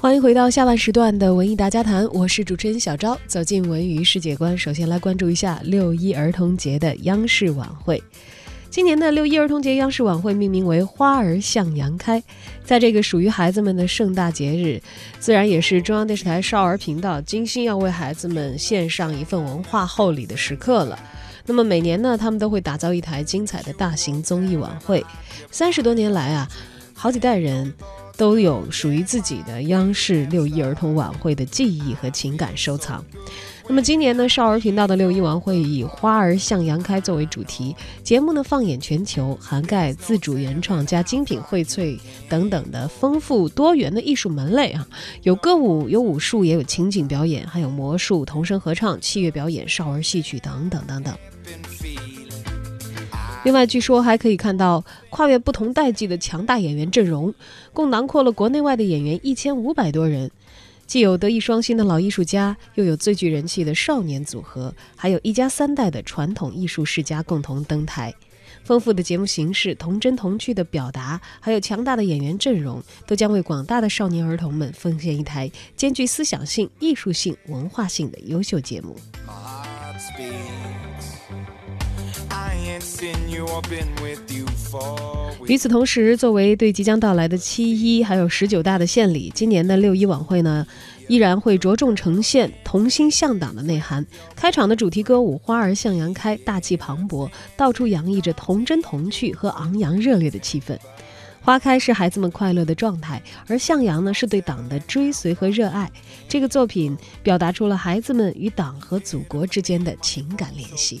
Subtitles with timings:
[0.00, 3.14] 欢迎回到下半时段的文艺大家谈，我是主持人小昭。
[3.26, 8.02] 走进文娱世界观，首先来关注一下六一儿童节的央视晚会。
[8.70, 12.22] 今年的六一儿童节央视晚会命名为“花儿向阳开”。
[12.64, 14.80] 在这个属于孩子们的盛大节日，
[15.18, 20.98] 自然也是中央电视台少儿频道精心要为孩子们献上一份文化厚礼的时刻了。
[21.44, 25.04] 那么每年呢，他们都会打造一台精彩的大型综艺晚会。
[25.50, 26.48] 三十多年来啊，
[26.94, 27.74] 好几代人。
[28.20, 33.02] 都有属于自己的央视六一儿童晚会的记忆和情感收藏。
[33.66, 37.74] 那么今年呢，少儿频道的六一晚会以“花儿向阳开”作为主题，
[38.04, 41.98] 节目呢放眼全球，涵盖自主原创加精品荟萃
[42.28, 44.86] 等等的丰富多元的艺术门类啊，
[45.22, 51.14] 有歌舞，有武术，也有情景表演，还有魔术、童声合唱、器乐表演、少儿戏曲等等等等。
[53.42, 57.32] 另外，据说还可以看到跨越不同代际的强大演员阵容，
[57.72, 60.30] 共囊括了国内外的演员一千五百多人，
[60.86, 68.14] 既有德艺双馨的老艺术家，又有最具人气的少年组合，还有一家三代的传统艺术世家共同登台。
[68.62, 78.94] 丰富的节目形式、童真童趣的表达，还有强大的演员阵容，都将为广大的少年儿童们奉献一台兼具思想性、艺术性、文化性的优秀节目。
[85.46, 90.64] 与此同时，作为对即将到来的七一还有十九大的献礼，今年的六一晚会呢，
[91.08, 94.06] 依然会着重呈现同心向党的内涵。
[94.36, 100.78] 开场的主题歌舞《花儿向阳开》，大气磅礴，到处洋溢着童真童趣和昂扬热烈的气氛。
[101.42, 105.90] 花开是孩子们快乐的状态，而向阳呢，是对党的追随和热爱。
[106.28, 111.00] 这个作品表达出了孩子们与党和祖国之间的情感联系。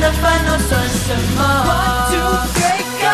[0.00, 3.04] 的烦恼算什么？One two three go！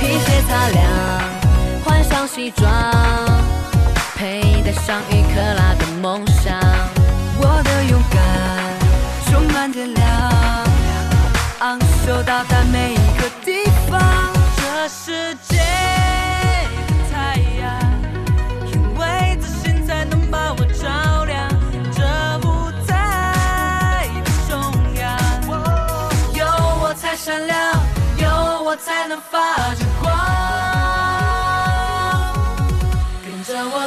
[0.00, 0.82] 皮鞋擦亮，
[1.84, 2.66] 换上西装，
[4.16, 6.58] 佩戴上一克拉的梦想。
[7.40, 8.16] 我的勇敢
[9.26, 9.97] 充满电量。
[12.08, 14.00] 就到达每一个地方，
[14.56, 17.68] 这世界的太阳，
[18.64, 21.46] 因为自信才能把我照亮。
[21.92, 22.00] 这
[22.48, 24.56] 舞台的中
[24.94, 25.04] 央，
[26.32, 26.46] 有
[26.80, 27.74] 我才闪亮，
[28.16, 28.26] 有
[28.64, 30.10] 我才能发着光。
[33.22, 33.86] 跟着我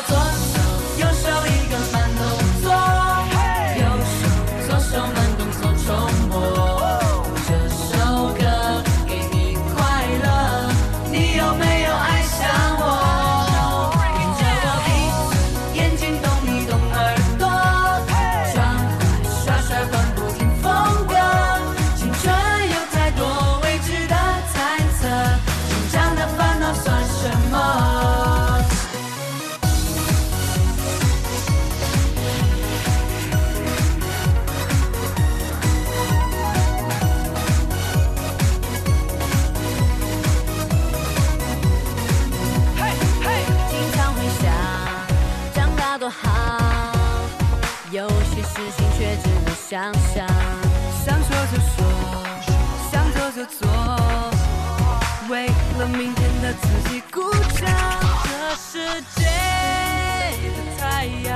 [48.62, 50.28] 事情却只能想象，
[51.04, 51.76] 想说就说，
[52.92, 53.68] 想做就做，
[55.30, 55.48] 为
[55.80, 57.66] 了明天的自己鼓掌。
[58.24, 59.20] 这世界
[60.44, 60.48] 的
[60.78, 61.32] 太阳，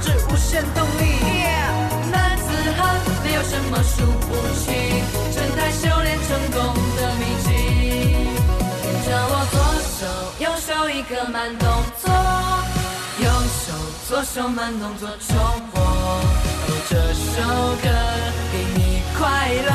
[0.00, 1.04] 至无限动力。
[2.10, 2.44] 男子
[2.76, 4.64] 汉没有什么输不起，
[5.34, 7.48] 正太修炼成功的秘籍。
[8.82, 9.54] 跟着我左
[9.96, 10.00] 手
[10.38, 11.66] 右手一个慢动
[12.00, 12.04] 作，
[13.18, 13.24] 右
[13.64, 13.64] 手
[14.08, 15.36] 左手慢动作重
[15.72, 15.80] 播。
[15.82, 16.20] 哦，
[16.88, 16.92] 这
[17.24, 17.34] 首
[17.82, 17.84] 歌
[18.52, 19.20] 给你快
[19.66, 19.70] 乐，